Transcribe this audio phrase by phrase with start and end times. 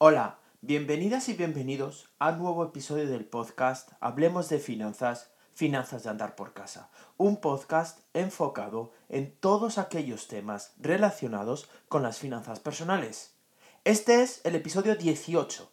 [0.00, 6.10] Hola, bienvenidas y bienvenidos a un nuevo episodio del podcast Hablemos de Finanzas, Finanzas de
[6.10, 13.34] Andar por Casa, un podcast enfocado en todos aquellos temas relacionados con las finanzas personales.
[13.82, 15.68] Este es el episodio 18,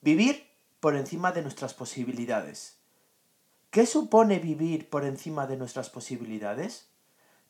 [0.00, 0.46] Vivir
[0.80, 2.78] por encima de nuestras posibilidades.
[3.68, 6.88] ¿Qué supone vivir por encima de nuestras posibilidades?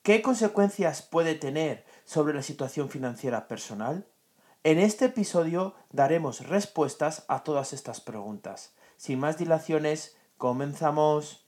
[0.03, 4.09] ¿Qué consecuencias puede tener sobre la situación financiera personal?
[4.67, 8.73] En este episodio daremos respuestas a todas estas preguntas.
[8.97, 11.47] Sin más dilaciones, comenzamos.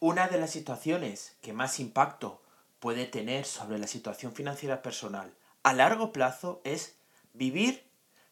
[0.00, 2.42] Una de las situaciones que más impacto
[2.80, 6.96] puede tener sobre la situación financiera personal a largo plazo es
[7.34, 7.84] vivir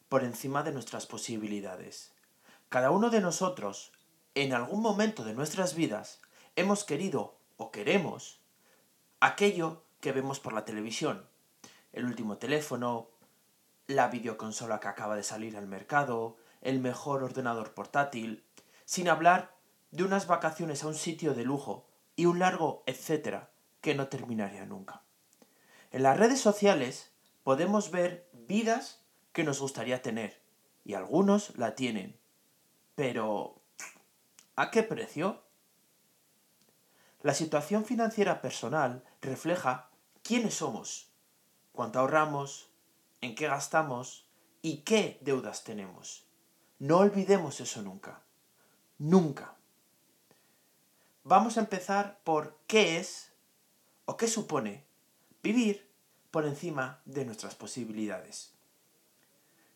[0.08, 2.10] por encima de nuestras posibilidades.
[2.68, 3.92] Cada uno de nosotros,
[4.34, 6.18] en algún momento de nuestras vidas,
[6.56, 8.40] hemos querido o queremos
[9.20, 11.26] aquello que vemos por la televisión.
[11.92, 13.10] El último teléfono,
[13.86, 18.44] la videoconsola que acaba de salir al mercado, el mejor ordenador portátil,
[18.84, 19.56] sin hablar
[19.90, 24.64] de unas vacaciones a un sitio de lujo y un largo etcétera que no terminaría
[24.66, 25.02] nunca.
[25.90, 30.40] En las redes sociales podemos ver vidas que nos gustaría tener.
[30.84, 32.18] Y algunos la tienen.
[32.94, 33.60] Pero,
[34.56, 35.42] ¿a qué precio?
[37.22, 39.90] La situación financiera personal refleja
[40.22, 41.10] quiénes somos,
[41.72, 42.70] cuánto ahorramos,
[43.20, 44.26] en qué gastamos
[44.62, 46.26] y qué deudas tenemos.
[46.78, 48.22] No olvidemos eso nunca.
[48.98, 49.54] Nunca.
[51.24, 53.32] Vamos a empezar por qué es
[54.06, 54.86] o qué supone
[55.42, 55.90] vivir
[56.30, 58.54] por encima de nuestras posibilidades.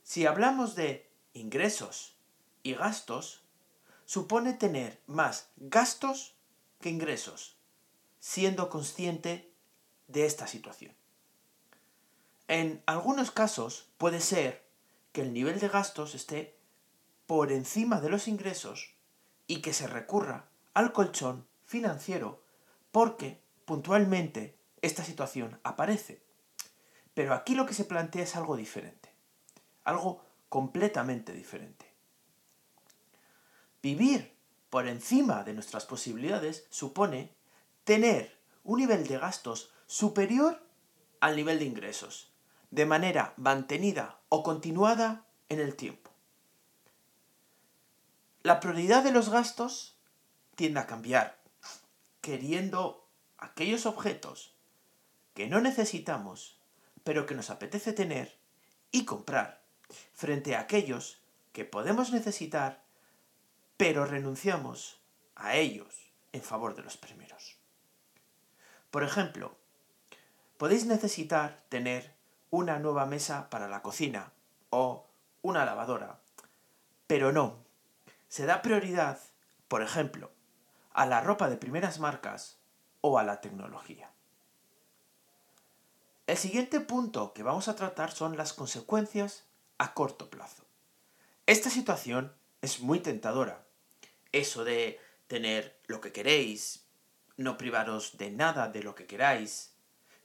[0.03, 2.17] Si hablamos de ingresos
[2.62, 3.42] y gastos,
[4.06, 6.34] supone tener más gastos
[6.85, 7.57] que ingresos,
[8.21, 9.50] siendo consciente
[10.06, 10.93] de esta situación.
[12.47, 14.62] En algunos casos puede ser
[15.12, 16.55] que el nivel de gastos esté
[17.27, 18.93] por encima de los ingresos
[19.47, 20.44] y que se recurra
[20.75, 22.43] al colchón financiero
[22.93, 26.21] porque puntualmente esta situación aparece.
[27.15, 29.15] Pero aquí lo que se plantea es algo diferente
[29.84, 31.87] algo completamente diferente.
[33.83, 34.34] Vivir
[34.75, 37.31] por encima de nuestras posibilidades supone
[37.85, 40.67] tener un nivel de gastos superior
[41.21, 42.33] al nivel de ingresos,
[42.73, 46.11] de manera mantenida o continuada en el tiempo.
[48.43, 49.95] La prioridad de los gastos
[50.57, 51.39] tiende a cambiar,
[52.21, 53.06] queriendo
[53.39, 54.56] aquellos objetos
[55.35, 56.59] que no necesitamos,
[57.05, 58.37] pero que nos apetece tener
[58.91, 59.62] y comprar
[60.15, 61.19] frente a aquellos
[61.53, 62.84] que podemos necesitar,
[63.77, 65.01] pero renunciamos
[65.35, 67.57] a ellos en favor de los primeros.
[68.91, 69.57] Por ejemplo,
[70.57, 72.15] podéis necesitar tener
[72.51, 74.33] una nueva mesa para la cocina
[74.71, 75.07] o
[75.43, 76.21] una lavadora,
[77.07, 77.65] pero no,
[78.29, 79.19] se da prioridad,
[79.69, 80.31] por ejemplo,
[80.93, 82.59] a la ropa de primeras marcas
[83.01, 84.11] o a la tecnología.
[86.27, 89.45] El siguiente punto que vamos a tratar son las consecuencias
[89.77, 90.65] a corto plazo.
[91.47, 93.63] Esta situación es muy tentadora.
[94.34, 96.89] Eso de tener lo que queréis,
[97.37, 99.75] no privaros de nada de lo que queráis,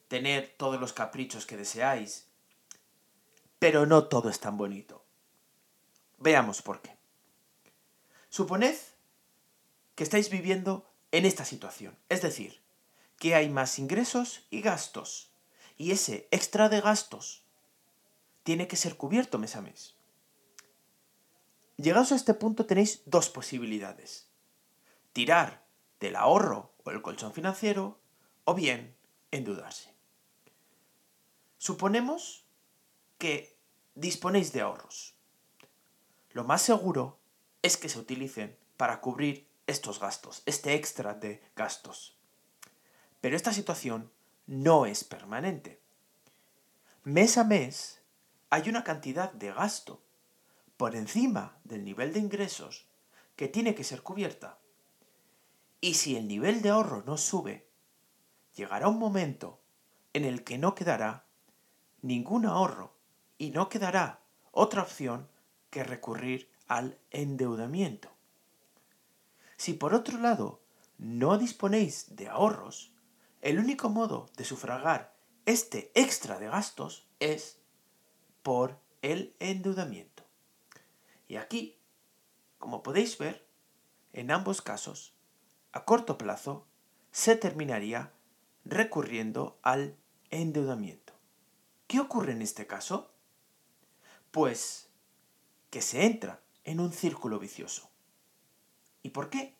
[0.07, 2.25] tener todos los caprichos que deseáis.
[3.59, 5.05] Pero no todo es tan bonito.
[6.17, 6.97] Veamos por qué.
[8.29, 8.75] Suponed
[9.93, 12.59] que estáis viviendo en esta situación, es decir,
[13.19, 15.29] que hay más ingresos y gastos,
[15.77, 17.43] y ese extra de gastos
[18.41, 19.98] tiene que ser cubierto mes a mes.
[21.79, 24.27] Llegados a este punto tenéis dos posibilidades.
[25.13, 25.65] Tirar
[26.01, 28.01] del ahorro o el colchón financiero
[28.43, 28.97] o bien
[29.31, 29.95] endeudarse.
[31.57, 32.43] Suponemos
[33.17, 33.57] que
[33.95, 35.15] disponéis de ahorros.
[36.31, 37.17] Lo más seguro
[37.61, 42.17] es que se utilicen para cubrir estos gastos, este extra de gastos.
[43.21, 44.11] Pero esta situación
[44.47, 45.79] no es permanente.
[47.05, 48.01] Mes a mes
[48.49, 50.01] hay una cantidad de gasto
[50.79, 52.87] por encima del nivel de ingresos
[53.35, 54.59] que tiene que ser cubierta.
[55.81, 57.67] Y si el nivel de ahorro no sube,
[58.55, 59.59] llegará un momento
[60.13, 61.25] en el que no quedará
[62.01, 62.93] ningún ahorro
[63.37, 64.21] y no quedará
[64.51, 65.27] otra opción
[65.69, 68.09] que recurrir al endeudamiento.
[69.57, 70.61] Si por otro lado
[70.97, 72.93] no disponéis de ahorros,
[73.41, 75.13] el único modo de sufragar
[75.45, 77.59] este extra de gastos es
[78.43, 80.08] por el endeudamiento.
[81.29, 81.79] Y aquí,
[82.57, 83.47] como podéis ver,
[84.13, 85.13] en ambos casos,
[85.71, 86.65] a corto plazo,
[87.11, 88.11] se terminaría
[88.65, 89.95] recurriendo al
[90.31, 91.13] endeudamiento.
[91.85, 93.11] ¿Qué ocurre en este caso?
[94.31, 94.89] Pues
[95.69, 97.91] que se entra en un círculo vicioso.
[99.03, 99.55] ¿Y por qué?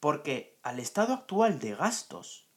[0.00, 2.48] Porque al estado actual de gastos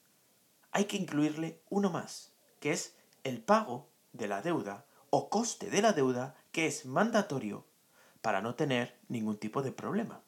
[0.72, 5.84] hay que incluirle uno más, que es el pago de la deuda o coste de
[5.84, 7.68] la deuda que es mandatorio
[8.26, 10.20] para no tener ningún tipo de problema.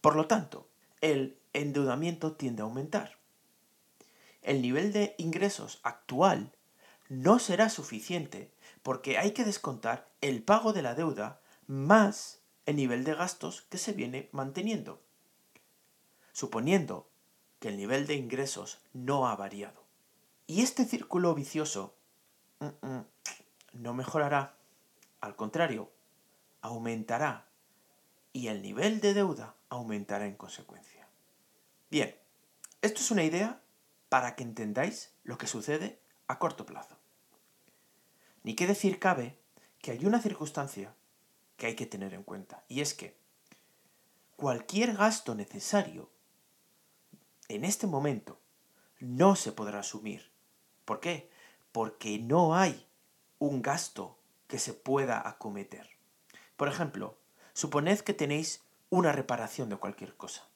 [0.00, 0.68] Por lo tanto,
[1.00, 3.18] el endeudamiento tiende a aumentar.
[4.40, 6.52] El nivel de ingresos actual
[7.08, 8.52] no será suficiente
[8.84, 13.78] porque hay que descontar el pago de la deuda más el nivel de gastos que
[13.78, 15.02] se viene manteniendo,
[16.30, 17.10] suponiendo
[17.58, 19.82] que el nivel de ingresos no ha variado.
[20.46, 21.96] Y este círculo vicioso
[22.60, 23.04] mm, mm,
[23.72, 24.54] no mejorará,
[25.20, 25.90] al contrario,
[26.64, 27.46] aumentará
[28.32, 31.06] y el nivel de deuda aumentará en consecuencia.
[31.90, 32.16] Bien,
[32.80, 33.60] esto es una idea
[34.08, 36.96] para que entendáis lo que sucede a corto plazo.
[38.44, 39.38] Ni qué decir cabe
[39.78, 40.94] que hay una circunstancia
[41.58, 43.14] que hay que tener en cuenta, y es que
[44.36, 46.10] cualquier gasto necesario
[47.48, 48.40] en este momento
[49.00, 50.32] no se podrá asumir.
[50.86, 51.30] ¿Por qué?
[51.72, 52.86] Porque no hay
[53.38, 54.18] un gasto
[54.48, 55.93] que se pueda acometer.
[56.56, 57.18] Por ejemplo,
[57.52, 60.46] suponed que tenéis una reparación de cualquier cosa.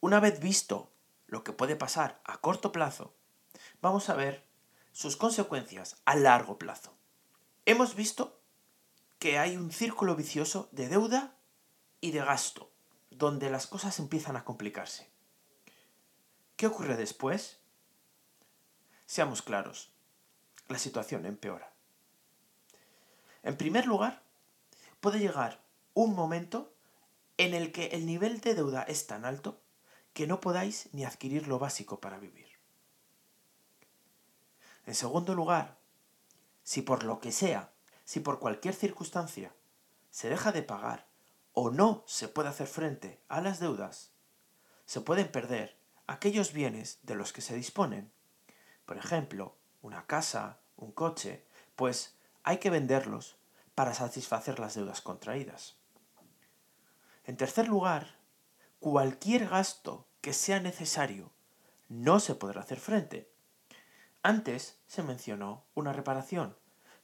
[0.00, 0.90] Una vez visto
[1.26, 3.14] lo que puede pasar a corto plazo,
[3.80, 4.44] vamos a ver
[4.92, 6.94] sus consecuencias a largo plazo.
[7.64, 8.38] Hemos visto
[9.18, 11.36] que hay un círculo vicioso de deuda
[12.00, 12.70] y de gasto,
[13.10, 15.08] donde las cosas empiezan a complicarse.
[16.56, 17.58] ¿Qué ocurre después?
[19.06, 19.92] Seamos claros,
[20.68, 21.72] la situación empeora.
[23.42, 24.22] En primer lugar,
[25.06, 25.62] puede llegar
[25.94, 26.74] un momento
[27.36, 29.62] en el que el nivel de deuda es tan alto
[30.14, 32.48] que no podáis ni adquirir lo básico para vivir.
[34.84, 35.78] En segundo lugar,
[36.64, 37.72] si por lo que sea,
[38.04, 39.54] si por cualquier circunstancia
[40.10, 41.06] se deja de pagar
[41.52, 44.10] o no se puede hacer frente a las deudas,
[44.86, 48.10] se pueden perder aquellos bienes de los que se disponen.
[48.86, 53.36] Por ejemplo, una casa, un coche, pues hay que venderlos
[53.76, 55.76] para satisfacer las deudas contraídas.
[57.24, 58.16] En tercer lugar,
[58.80, 61.30] cualquier gasto que sea necesario
[61.88, 63.30] no se podrá hacer frente.
[64.22, 66.56] Antes se mencionó una reparación,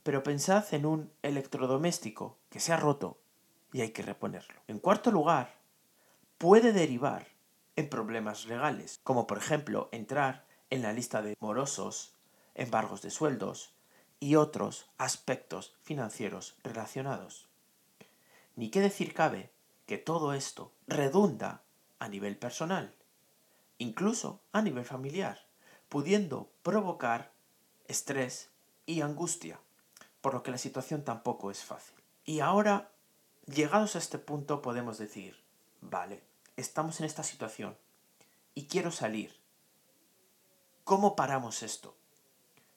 [0.02, 3.20] pero pensad en un electrodoméstico que se ha roto
[3.70, 4.62] y hay que reponerlo.
[4.66, 5.58] En cuarto lugar,
[6.38, 7.26] puede derivar
[7.76, 12.16] en problemas legales, como por ejemplo entrar en la lista de morosos,
[12.54, 13.74] embargos de sueldos
[14.22, 17.48] y otros aspectos financieros relacionados.
[18.54, 19.50] Ni qué decir cabe
[19.84, 21.64] que todo esto redunda
[21.98, 22.94] a nivel personal,
[23.78, 25.44] incluso a nivel familiar,
[25.88, 27.32] pudiendo provocar
[27.88, 28.50] estrés
[28.86, 29.58] y angustia,
[30.20, 31.96] por lo que la situación tampoco es fácil.
[32.24, 32.92] Y ahora,
[33.46, 35.36] llegados a este punto, podemos decir,
[35.80, 36.22] vale,
[36.56, 37.76] estamos en esta situación
[38.54, 39.34] y quiero salir.
[40.84, 41.96] ¿Cómo paramos esto?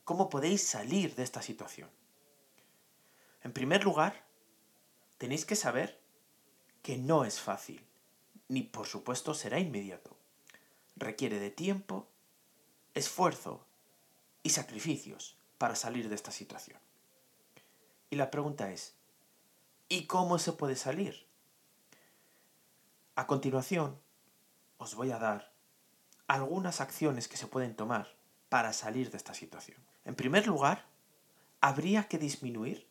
[0.05, 1.89] ¿Cómo podéis salir de esta situación?
[3.41, 4.23] En primer lugar,
[5.17, 5.99] tenéis que saber
[6.83, 7.83] que no es fácil,
[8.47, 10.15] ni por supuesto será inmediato.
[10.95, 12.07] Requiere de tiempo,
[12.93, 13.65] esfuerzo
[14.43, 16.79] y sacrificios para salir de esta situación.
[18.11, 18.93] Y la pregunta es,
[19.89, 21.25] ¿y cómo se puede salir?
[23.15, 23.99] A continuación,
[24.77, 25.51] os voy a dar
[26.27, 28.15] algunas acciones que se pueden tomar
[28.49, 29.94] para salir de esta situación.
[30.05, 30.85] En primer lugar,
[31.61, 32.87] habría que disminuir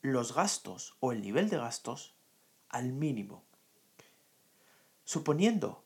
[0.00, 2.14] los gastos o el nivel de gastos
[2.68, 3.44] al mínimo.
[5.04, 5.84] Suponiendo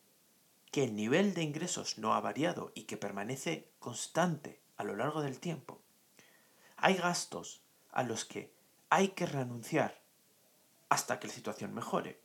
[0.73, 5.23] que el nivel de ingresos no ha variado y que permanece constante a lo largo
[5.23, 5.81] del tiempo,
[6.77, 8.53] hay gastos a los que
[8.89, 10.01] hay que renunciar
[10.89, 12.21] hasta que la situación mejore.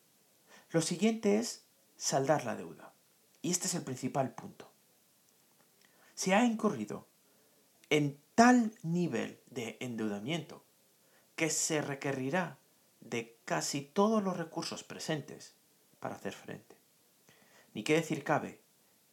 [0.69, 1.65] Lo siguiente es
[1.97, 2.93] saldar la deuda.
[3.41, 4.71] Y este es el principal punto.
[6.13, 7.07] Se ha incurrido
[7.91, 10.63] en tal nivel de endeudamiento
[11.35, 12.57] que se requerirá
[13.01, 15.55] de casi todos los recursos presentes
[15.99, 16.77] para hacer frente.
[17.73, 18.61] Ni qué decir cabe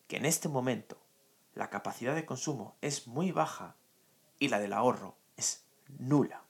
[0.07, 0.97] que en este momento
[1.55, 3.75] la capacidad de consumo es muy baja
[4.39, 5.65] y la del ahorro es
[5.99, 6.45] nula.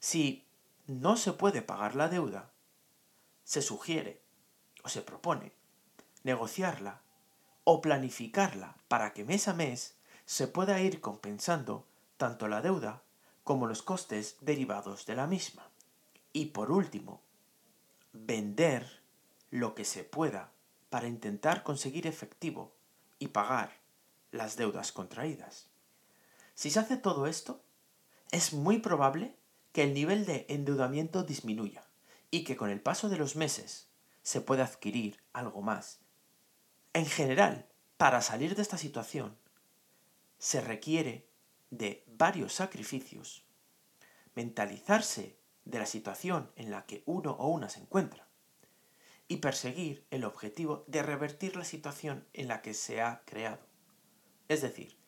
[0.00, 0.46] Si
[0.86, 2.52] no se puede pagar la deuda,
[3.42, 4.20] se sugiere
[4.82, 5.52] o se propone
[6.24, 7.00] negociarla
[7.64, 13.02] o planificarla para que mes a mes se pueda ir compensando tanto la deuda
[13.42, 15.68] como los costes derivados de la misma.
[16.32, 17.22] Y por último,
[18.12, 19.02] vender
[19.50, 20.50] lo que se pueda
[20.88, 22.74] para intentar conseguir efectivo
[23.18, 23.72] y pagar
[24.30, 25.68] las deudas contraídas.
[26.54, 27.62] Si se hace todo esto,
[28.30, 29.36] es muy probable
[29.72, 31.84] que el nivel de endeudamiento disminuya
[32.30, 33.88] y que con el paso de los meses
[34.22, 36.00] se pueda adquirir algo más.
[36.92, 37.66] En general,
[37.96, 39.36] para salir de esta situación,
[40.44, 41.26] se requiere
[41.70, 43.46] de varios sacrificios,
[44.34, 48.28] mentalizarse de la situación en la que uno o una se encuentra
[49.26, 53.66] y perseguir el objetivo de revertir la situación en la que se ha creado.
[54.48, 54.98] Es decir,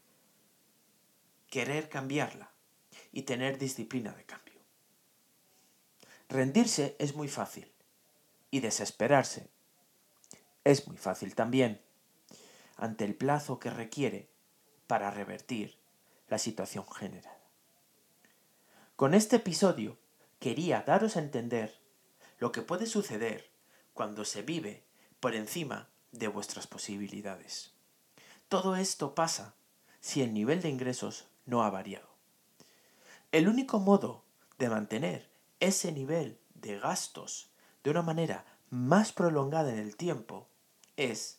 [1.51, 2.55] querer cambiarla
[3.13, 4.63] y tener disciplina de cambio.
[6.31, 7.71] Rendirse es muy fácil
[8.51, 9.51] y desesperarse
[10.65, 11.83] es muy fácil también
[12.79, 14.35] ante el plazo que requiere
[14.87, 15.77] para revertir
[16.29, 17.37] la situación general.
[18.97, 19.99] Con este episodio
[20.39, 21.79] quería daros a entender
[22.39, 23.51] lo que puede suceder
[23.95, 24.85] cuando se vive
[25.21, 27.73] por encima de vuestras posibilidades.
[28.49, 29.55] Todo esto pasa
[30.01, 32.09] si el nivel de ingresos no ha variado.
[33.33, 34.25] El único modo
[34.59, 35.29] de mantener
[35.61, 37.51] ese nivel de gastos
[37.83, 40.49] de una manera más prolongada en el tiempo
[40.97, 41.39] es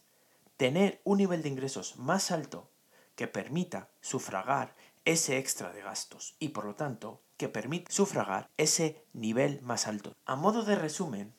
[0.58, 2.70] tener un nivel de ingresos más alto
[3.18, 9.04] que permita sufragar ese extra de gastos y por lo tanto que permita sufragar ese
[9.12, 10.16] nivel más alto.
[10.26, 11.34] A modo de resumen,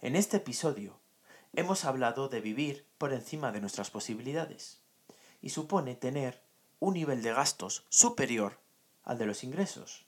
[0.00, 1.00] en este episodio
[1.54, 4.82] hemos hablado de vivir por encima de nuestras posibilidades
[5.40, 6.42] y supone tener
[6.78, 8.60] un nivel de gastos superior
[9.02, 10.04] al de los ingresos,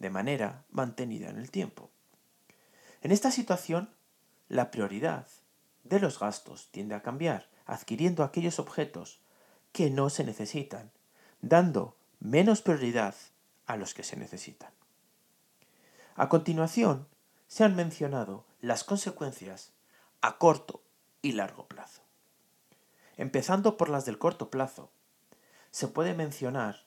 [0.00, 1.90] de manera mantenida en el tiempo.
[3.02, 3.94] En esta situación,
[4.48, 5.28] la prioridad
[5.84, 9.20] de los gastos tiende a cambiar, adquiriendo aquellos objetos
[9.72, 10.90] que no se necesitan,
[11.40, 13.14] dando menos prioridad
[13.66, 14.70] a los que se necesitan.
[16.16, 17.06] A continuación,
[17.46, 19.72] se han mencionado las consecuencias
[20.20, 20.82] a corto
[21.22, 22.02] y largo plazo.
[23.16, 24.90] Empezando por las del corto plazo,
[25.70, 26.84] se puede mencionar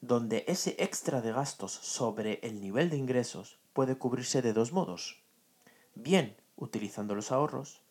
[0.00, 5.22] donde ese extra de gastos sobre el nivel de ingresos puede cubrirse de dos modos.
[5.94, 7.82] Bien utilizando los ahorros,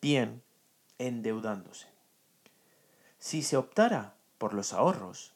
[0.00, 0.42] bien
[0.98, 1.91] endeudándose.
[3.22, 5.32] Si se optara por los ahorros,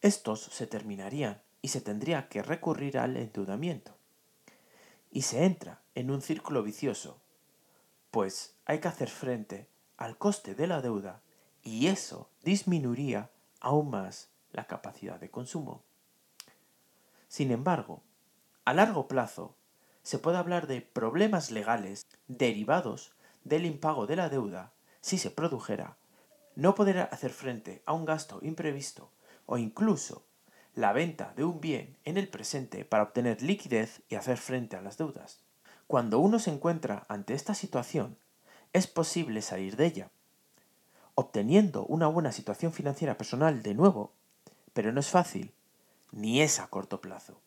[0.00, 3.94] estos se terminarían y se tendría que recurrir al endeudamiento.
[5.10, 7.20] Y se entra en un círculo vicioso,
[8.10, 11.20] pues hay que hacer frente al coste de la deuda
[11.62, 15.82] y eso disminuiría aún más la capacidad de consumo.
[17.28, 18.02] Sin embargo,
[18.64, 19.54] a largo plazo,
[20.02, 23.12] se puede hablar de problemas legales derivados
[23.44, 24.72] del impago de la deuda
[25.02, 25.98] si se produjera,
[26.60, 29.10] no poder hacer frente a un gasto imprevisto
[29.46, 30.26] o incluso
[30.74, 34.82] la venta de un bien en el presente para obtener liquidez y hacer frente a
[34.82, 35.40] las deudas.
[35.86, 38.18] Cuando uno se encuentra ante esta situación,
[38.74, 40.10] es posible salir de ella,
[41.14, 44.12] obteniendo una buena situación financiera personal de nuevo,
[44.74, 45.54] pero no es fácil,
[46.12, 47.40] ni es a corto plazo.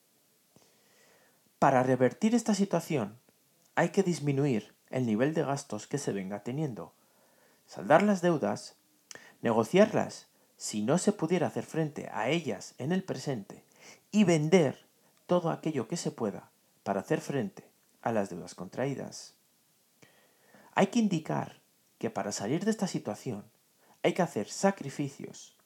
[1.60, 3.20] Para revertir esta situación,
[3.76, 6.94] hay que disminuir el nivel de gastos que se venga teniendo,
[7.68, 8.76] saldar las deudas,
[9.44, 13.64] negociarlas si no se pudiera hacer frente a ellas en el presente
[14.10, 14.88] y vender
[15.28, 16.50] todo aquello que se pueda
[16.84, 17.70] para hacer frente
[18.02, 19.36] a las deudas contraídas.
[20.74, 21.62] Hay que indicar
[22.00, 23.44] que para salir de esta situación
[24.02, 25.58] hay que hacer sacrificios,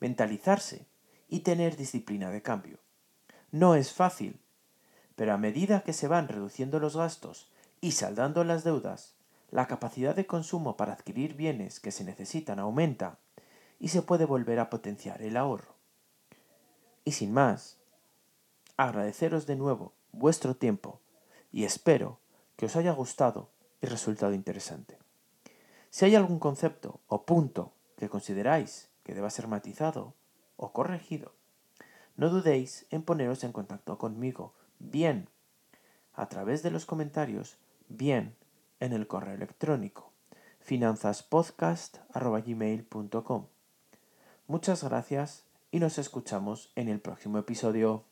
[0.00, 0.86] mentalizarse
[1.28, 2.78] y tener disciplina de cambio.
[3.50, 4.40] No es fácil,
[5.16, 7.50] pero a medida que se van reduciendo los gastos
[7.82, 9.17] y saldando las deudas,
[9.50, 13.18] la capacidad de consumo para adquirir bienes que se necesitan aumenta
[13.78, 15.74] y se puede volver a potenciar el ahorro.
[17.04, 17.78] Y sin más,
[18.76, 21.00] agradeceros de nuevo vuestro tiempo
[21.52, 22.18] y espero
[22.56, 23.50] que os haya gustado
[23.80, 24.98] y resultado interesante.
[25.90, 30.14] Si hay algún concepto o punto que consideráis que deba ser matizado
[30.56, 31.32] o corregido,
[32.16, 35.28] no dudéis en poneros en contacto conmigo, bien
[36.12, 37.56] a través de los comentarios,
[37.88, 38.34] bien
[38.80, 40.12] en el correo electrónico
[40.60, 43.46] finanzaspodcast.gmail.com.
[44.46, 48.07] Muchas gracias y nos escuchamos en el próximo episodio.